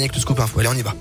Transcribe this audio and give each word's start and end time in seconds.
Avec 0.00 0.14
le 0.14 0.20
scoop 0.20 0.38
info. 0.38 0.60
Allez, 0.60 0.68
on 0.68 0.74
y 0.74 0.82
va. 0.82 0.94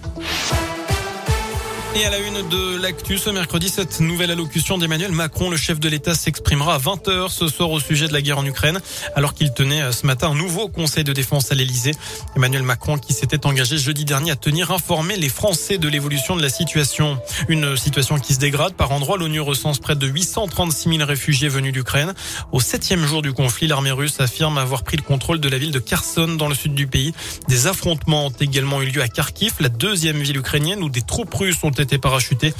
Et 1.96 2.06
à 2.06 2.10
la 2.12 2.20
une 2.20 2.48
de 2.48 2.78
l'actu 2.82 3.18
ce 3.18 3.30
mercredi, 3.30 3.70
cette 3.70 4.00
nouvelle 4.02 4.30
allocution 4.30 4.78
d'Emmanuel 4.78 5.12
Macron, 5.12 5.50
le 5.50 5.58
chef 5.58 5.80
de 5.80 5.90
l'État 5.90 6.14
s'exprimera 6.14 6.76
à 6.76 6.78
20h 6.78 7.30
ce 7.30 7.48
soir 7.48 7.72
au 7.72 7.80
sujet 7.80 8.08
de 8.08 8.14
la 8.14 8.22
guerre 8.22 8.38
en 8.38 8.46
Ukraine, 8.46 8.80
alors 9.16 9.34
qu'il 9.34 9.52
tenait 9.52 9.82
euh, 9.82 9.92
ce 9.92 10.06
matin 10.06 10.30
un 10.30 10.36
nouveau 10.36 10.68
conseil 10.68 11.04
de 11.04 11.14
défense 11.14 11.52
à 11.52 11.56
l'Elysée. 11.56 11.94
Emmanuel 12.36 12.62
Macron 12.62 12.98
qui 12.98 13.14
s'était 13.14 13.46
engagé 13.46 13.78
jeudi 13.78 14.06
dernier 14.06 14.32
à 14.32 14.36
tenir 14.36 14.72
informer 14.72 15.18
les 15.18 15.30
Français 15.30 15.78
de 15.78 15.88
l'évolution 15.88 16.36
de 16.36 16.42
la 16.42 16.50
situation. 16.50 17.20
Une 17.48 17.76
situation 17.78 18.20
qui 18.20 18.34
se 18.34 18.40
dégrade 18.40 18.74
par 18.74 18.92
endroits. 18.92 19.18
L'ONU 19.18 19.40
recense 19.40 19.80
près 19.80 19.96
de 19.96 20.06
836 20.06 20.98
000 20.98 21.06
réfugiés 21.06 21.50
venus 21.50 21.74
d'Ukraine. 21.74 22.14
Au 22.52 22.60
septième 22.60 23.06
jour 23.06 23.22
du 23.22 23.34
conflit, 23.34 23.68
l'armée 23.68 23.92
russe 23.92 24.20
affirme 24.20 24.58
avoir 24.58 24.84
pris 24.84 24.98
le 24.98 25.04
contrôle 25.04 25.40
de 25.40 25.50
la 25.50 25.58
ville 25.58 25.72
de 25.72 25.80
Kherson 25.80 26.36
dans 26.38 26.48
le 26.48 26.56
sud 26.56 26.76
du 26.76 26.86
pays. 26.86 27.14
Des 27.48 27.66
affrontements 27.66 28.28
ont 28.28 28.34
également 28.40 28.82
eu 28.82 28.86
lieu 28.86 29.02
à 29.02 29.08
Kharkiv, 29.08 29.54
la 29.60 29.70
deuxième 29.70 30.22
ville 30.22 30.38
ukrainienne 30.38 30.84
où 30.84 30.90
des 30.90 31.02
troupes 31.02 31.34
russes 31.34 31.64
ont 31.64 31.72
été 31.80 31.88
été 31.88 31.98
parachuté. 31.98 32.54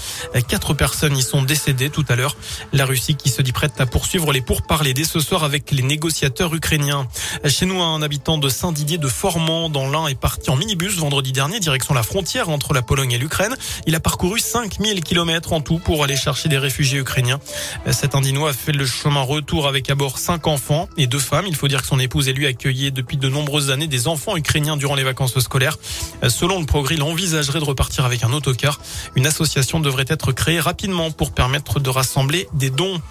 Quatre 0.48 0.74
personnes 0.74 1.18
y 1.18 1.22
sont 1.22 1.42
décédées 1.42 1.90
tout 1.90 2.06
à 2.08 2.16
l'heure. 2.16 2.38
La 2.72 2.86
Russie 2.86 3.16
qui 3.16 3.30
se 3.30 3.42
dit 3.42 3.52
prête 3.52 3.80
à 3.82 3.86
poursuivre 3.86 4.32
les 4.32 4.40
pourparlers 4.40 4.94
dès 4.94 5.04
ce 5.04 5.20
soir 5.20 5.44
avec 5.44 5.72
les 5.72 5.84
négociateurs 5.84 6.54
ukrainiens. 6.56 7.08
Chez 7.46 7.66
nous, 7.66 7.82
un 7.82 8.02
habitant 8.02 8.38
de 8.38 8.48
Saint-Didier 8.48 8.98
de 8.98 9.08
Formand 9.10 9.70
dans 9.70 9.90
l'Ain 9.90 10.08
est 10.08 10.20
parti 10.20 10.50
en 10.50 10.56
minibus 10.56 10.96
vendredi 10.96 11.34
dernier 11.34 11.60
direction 11.60 11.94
la 11.94 12.04
frontière 12.04 12.48
entre 12.48 12.74
la 12.74 12.82
Pologne 12.82 13.12
et 13.12 13.18
l'Ukraine. 13.18 13.56
Il 13.86 13.96
a 13.96 14.00
parcouru 14.00 14.40
5000 14.40 15.04
km 15.04 15.52
en 15.52 15.60
tout 15.60 15.80
pour 15.80 16.06
aller 16.06 16.16
chercher 16.16 16.48
des 16.48 16.58
réfugiés 16.58 17.00
ukrainiens. 17.00 17.40
Cet 17.92 18.16
Indinois 18.16 18.52
a 18.52 18.54
fait 18.54 18.72
le 18.72 18.86
chemin 18.86 19.22
retour 19.22 19.68
avec 19.68 19.90
à 19.90 19.96
bord 19.96 20.20
cinq 20.20 20.48
enfants 20.48 20.88
et 20.96 21.08
deux 21.08 21.20
femmes. 21.20 21.46
Il 21.48 21.56
faut 21.56 21.68
dire 21.68 21.82
que 21.82 21.88
son 21.88 22.00
épouse 22.00 22.30
et 22.30 22.34
lui 22.34 22.48
accueillaient 22.48 22.92
depuis 22.92 23.18
de 23.18 23.28
nombreuses 23.28 23.72
années 23.72 23.88
des 23.88 24.08
enfants 24.08 24.38
ukrainiens 24.38 24.78
durant 24.78 24.96
les 24.96 25.04
vacances 25.04 25.38
scolaires. 25.40 25.78
Selon 26.30 26.62
le 26.62 26.66
progrès, 26.66 26.96
il 26.96 27.04
envisagerait 27.04 27.60
de 27.60 27.66
repartir 27.66 28.06
avec 28.06 28.24
un 28.24 28.32
autocar. 28.32 28.80
Une 29.16 29.28
association 29.28 29.80
devrait 29.80 30.06
être 30.08 30.32
créée 30.32 30.60
rapidement 30.60 31.12
pour 31.12 31.32
permettre 31.32 31.80
de 31.80 31.90
rassembler 31.90 32.48
des 32.54 32.70
dons. 32.70 33.02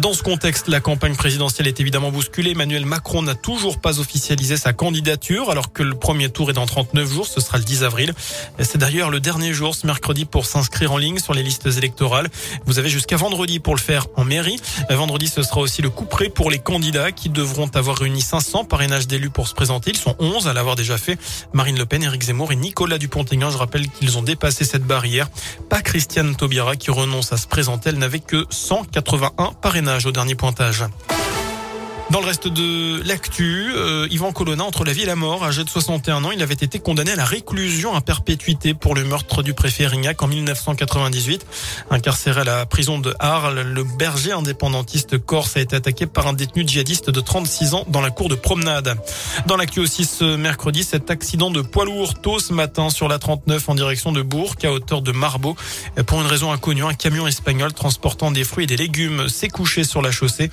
Dans 0.00 0.12
ce 0.12 0.22
contexte, 0.22 0.68
la 0.68 0.80
campagne 0.80 1.14
présidentielle 1.14 1.66
est 1.66 1.80
évidemment 1.80 2.10
bousculée. 2.10 2.50
Emmanuel 2.52 2.86
Macron 2.86 3.22
n'a 3.22 3.34
toujours 3.34 3.80
pas 3.80 4.00
officialisé 4.00 4.56
sa 4.56 4.72
candidature 4.72 5.50
alors 5.50 5.72
que 5.72 5.82
le 5.82 5.94
premier 5.94 6.28
tour 6.28 6.50
est 6.50 6.54
dans 6.54 6.66
39 6.66 7.12
jours. 7.12 7.26
Ce 7.26 7.40
sera 7.40 7.58
le 7.58 7.64
10 7.64 7.84
avril. 7.84 8.14
C'est 8.60 8.78
d'ailleurs 8.78 9.10
le 9.10 9.20
dernier 9.20 9.52
jour 9.52 9.74
ce 9.74 9.86
mercredi 9.86 10.24
pour 10.24 10.46
s'inscrire 10.46 10.92
en 10.92 10.98
ligne 10.98 11.18
sur 11.18 11.34
les 11.34 11.42
listes 11.42 11.66
électorales. 11.66 12.28
Vous 12.66 12.78
avez 12.78 12.88
jusqu'à 12.88 13.16
vendredi 13.16 13.60
pour 13.60 13.74
le 13.74 13.80
faire 13.80 14.06
en 14.16 14.24
mairie. 14.24 14.60
Vendredi, 14.90 15.28
ce 15.28 15.42
sera 15.42 15.60
aussi 15.60 15.82
le 15.82 15.90
coup 15.90 16.04
près 16.04 16.28
pour 16.28 16.50
les 16.50 16.58
candidats 16.58 17.12
qui 17.12 17.28
devront 17.28 17.68
avoir 17.74 17.98
réuni 17.98 18.20
500 18.20 18.64
parrainages 18.64 19.06
d'élus 19.06 19.30
pour 19.30 19.48
se 19.48 19.54
présenter. 19.54 19.90
Ils 19.90 19.98
sont 19.98 20.16
11 20.18 20.48
à 20.48 20.52
l'avoir 20.52 20.76
déjà 20.76 20.98
fait. 20.98 21.18
Marine 21.52 21.78
Le 21.78 21.86
Pen, 21.86 22.02
Éric 22.02 22.22
Zemmour 22.22 22.52
et 22.52 22.56
Nicolas 22.56 22.98
Dupont-Aignan. 22.98 23.50
Je 23.50 23.58
rappelle 23.58 23.88
qu'ils 23.88 24.18
ont 24.18 24.22
dépassé 24.22 24.64
cette 24.64 24.84
barrière. 24.84 25.28
Pas 25.68 25.82
Christiane 25.82 26.34
Taubira 26.36 26.76
qui 26.76 26.90
renonce 26.90 27.32
à 27.32 27.36
se 27.36 27.46
présenter. 27.46 27.90
Elle 27.90 27.98
n'avait 27.98 28.20
que 28.20 28.44
181 28.50 29.52
parrainages 29.60 30.06
au 30.06 30.12
dernier 30.12 30.34
pointage. 30.34 30.84
Dans 32.10 32.20
le 32.20 32.26
reste 32.26 32.48
de 32.48 33.02
l'actu, 33.06 33.70
euh, 33.74 34.08
Yvan 34.10 34.32
Colonna 34.32 34.64
entre 34.64 34.82
la 34.82 34.94
vie 34.94 35.02
et 35.02 35.06
la 35.06 35.14
mort, 35.14 35.44
âgé 35.44 35.62
de 35.62 35.68
61 35.68 36.24
ans, 36.24 36.30
il 36.30 36.42
avait 36.42 36.54
été 36.54 36.78
condamné 36.78 37.10
à 37.10 37.16
la 37.16 37.26
réclusion 37.26 37.94
à 37.94 38.00
perpétuité 38.00 38.72
pour 38.72 38.94
le 38.94 39.04
meurtre 39.04 39.42
du 39.42 39.52
préfet 39.52 39.86
Rignac 39.86 40.22
en 40.22 40.26
1998. 40.26 41.44
Incarcéré 41.90 42.40
à 42.40 42.44
la 42.44 42.64
prison 42.64 42.98
de 42.98 43.14
Arles, 43.18 43.60
le 43.60 43.84
berger 43.84 44.32
indépendantiste 44.32 45.18
corse 45.18 45.58
a 45.58 45.60
été 45.60 45.76
attaqué 45.76 46.06
par 46.06 46.26
un 46.26 46.32
détenu 46.32 46.66
djihadiste 46.66 47.10
de 47.10 47.20
36 47.20 47.74
ans 47.74 47.84
dans 47.88 48.00
la 48.00 48.10
cour 48.10 48.30
de 48.30 48.36
promenade. 48.36 48.96
Dans 49.46 49.58
l'actu 49.58 49.80
aussi 49.80 50.06
ce 50.06 50.36
mercredi, 50.36 50.84
cet 50.84 51.10
accident 51.10 51.50
de 51.50 51.60
poids 51.60 51.84
lourd 51.84 52.14
tôt 52.14 52.38
ce 52.38 52.54
matin 52.54 52.88
sur 52.88 53.08
la 53.08 53.18
39 53.18 53.68
en 53.68 53.74
direction 53.74 54.12
de 54.12 54.22
Bourg 54.22 54.54
à 54.64 54.72
hauteur 54.72 55.02
de 55.02 55.12
Marbeau. 55.12 55.56
Pour 56.06 56.22
une 56.22 56.26
raison 56.26 56.52
inconnue, 56.52 56.84
un 56.84 56.94
camion 56.94 57.26
espagnol 57.26 57.74
transportant 57.74 58.30
des 58.30 58.44
fruits 58.44 58.64
et 58.64 58.66
des 58.66 58.78
légumes 58.78 59.28
s'est 59.28 59.50
couché 59.50 59.84
sur 59.84 60.00
la 60.00 60.10
chaussée, 60.10 60.50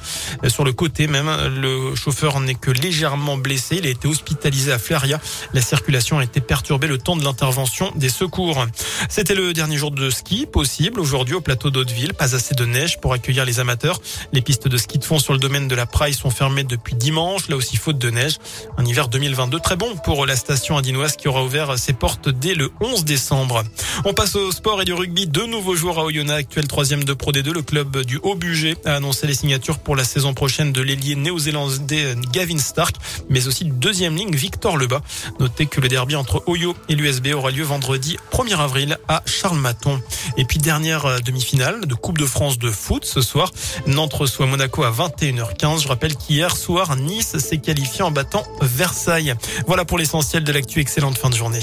sur 0.49 0.65
le 0.65 0.73
côté 0.73 1.07
même 1.07 1.44
le 1.49 1.95
chauffeur 1.95 2.39
n'est 2.39 2.55
que 2.55 2.71
légèrement 2.71 3.37
blessé. 3.37 3.77
Il 3.77 3.85
a 3.85 3.89
été 3.89 4.07
hospitalisé 4.07 4.71
à 4.71 4.79
Flaria. 4.79 5.19
La 5.53 5.61
circulation 5.61 6.19
a 6.19 6.23
été 6.23 6.41
perturbée 6.41 6.87
le 6.87 6.97
temps 6.97 7.15
de 7.15 7.23
l'intervention 7.23 7.91
des 7.95 8.09
secours. 8.09 8.65
C'était 9.09 9.35
le 9.35 9.53
dernier 9.53 9.77
jour 9.77 9.91
de 9.91 10.09
ski 10.09 10.45
possible 10.45 10.99
aujourd'hui 10.99 11.35
au 11.35 11.41
plateau 11.41 11.69
d'Hauteville. 11.69 12.13
Pas 12.13 12.35
assez 12.35 12.55
de 12.55 12.65
neige 12.65 12.99
pour 12.99 13.13
accueillir 13.13 13.45
les 13.45 13.59
amateurs. 13.59 14.01
Les 14.33 14.41
pistes 14.41 14.67
de 14.67 14.77
ski 14.77 14.99
de 14.99 15.05
fond 15.05 15.19
sur 15.19 15.33
le 15.33 15.39
domaine 15.39 15.67
de 15.67 15.75
la 15.75 15.85
Praille 15.85 16.13
sont 16.13 16.29
fermées 16.29 16.63
depuis 16.63 16.95
dimanche. 16.95 17.47
Là 17.49 17.55
aussi 17.55 17.77
faute 17.77 17.97
de 17.97 18.09
neige. 18.09 18.37
Un 18.77 18.85
hiver 18.85 19.07
2022 19.07 19.59
très 19.59 19.75
bon 19.75 19.95
pour 19.97 20.25
la 20.25 20.35
station 20.35 20.77
indinoise 20.77 21.15
qui 21.15 21.27
aura 21.27 21.43
ouvert 21.43 21.77
ses 21.77 21.93
portes 21.93 22.29
dès 22.29 22.55
le 22.55 22.71
11 22.81 23.05
décembre. 23.05 23.63
On 24.05 24.13
passe 24.13 24.35
au 24.35 24.51
sport 24.51 24.81
et 24.81 24.85
du 24.85 24.93
rugby. 24.93 25.27
Deux 25.27 25.47
nouveaux 25.47 25.75
joueurs 25.75 25.99
à 25.99 26.05
Oyonnax, 26.05 26.39
actuel 26.39 26.67
troisième 26.67 27.03
de 27.03 27.13
Pro 27.13 27.31
D2. 27.31 27.51
Le 27.51 27.61
club 27.61 28.01
du 28.03 28.19
Haut-Budget 28.21 28.75
a 28.85 28.95
annoncé 28.95 29.27
les 29.27 29.33
signatures 29.33 29.79
pour 29.79 29.95
la 29.95 30.03
saison 30.03 30.33
prochaine 30.33 30.71
de 30.71 30.81
l'ailier 30.81 31.15
néo 31.15 31.34
néo-zélandais 31.35 32.15
Gavin 32.31 32.57
Stark, 32.57 32.95
mais 33.29 33.47
aussi 33.47 33.65
deuxième 33.65 34.15
ligne 34.15 34.35
Victor 34.35 34.77
Lebas. 34.77 35.01
Notez 35.39 35.65
que 35.65 35.81
le 35.81 35.87
derby 35.87 36.15
entre 36.15 36.43
Oyo 36.47 36.75
et 36.89 36.95
l'USB 36.95 37.27
aura 37.33 37.51
lieu 37.51 37.63
vendredi 37.63 38.17
1er 38.31 38.57
avril 38.57 38.97
à 39.07 39.21
Charles-Maton. 39.25 40.01
Et 40.37 40.45
puis 40.45 40.59
dernière 40.59 41.05
euh, 41.05 41.19
demi-finale 41.19 41.85
de 41.85 41.93
Coupe 41.93 42.17
de 42.17 42.25
France 42.25 42.57
de 42.57 42.71
foot 42.71 43.05
ce 43.05 43.21
soir. 43.21 43.51
Nantes 43.87 44.13
reçoit 44.13 44.45
Monaco 44.45 44.83
à 44.83 44.91
21h15. 44.91 45.83
Je 45.83 45.87
rappelle 45.87 46.15
qu'hier 46.15 46.55
soir, 46.55 46.95
Nice 46.95 47.37
s'est 47.37 47.57
qualifié 47.57 48.03
en 48.03 48.11
battant 48.11 48.43
Versailles. 48.61 49.35
Voilà 49.67 49.85
pour 49.85 49.97
l'essentiel 49.97 50.43
de 50.43 50.51
l'actu. 50.51 50.79
Excellente 50.79 51.17
fin 51.17 51.29
de 51.29 51.35
journée. 51.35 51.59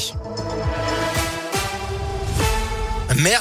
Merci. 3.17 3.41